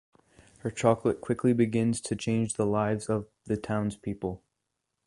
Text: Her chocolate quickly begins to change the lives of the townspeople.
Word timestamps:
Her 0.61 0.71
chocolate 0.71 1.21
quickly 1.21 1.53
begins 1.53 2.01
to 2.01 2.15
change 2.15 2.55
the 2.55 2.65
lives 2.65 3.07
of 3.07 3.27
the 3.45 3.55
townspeople. 3.55 4.41